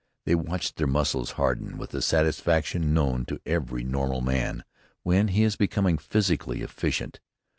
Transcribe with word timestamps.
They 0.25 0.33
watched 0.33 0.77
their 0.77 0.87
muscles 0.87 1.33
harden 1.33 1.77
with 1.77 1.91
the 1.91 2.01
satisfaction 2.01 2.91
known 2.91 3.23
to 3.25 3.39
every 3.45 3.83
normal 3.83 4.21
man 4.21 4.63
when 5.03 5.27
he 5.27 5.43
is 5.43 5.55
becoming 5.55 5.99
physically 5.99 6.63
efficient. 6.63 7.19